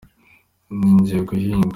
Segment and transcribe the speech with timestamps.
[0.93, 1.69] Njyiye guhinga.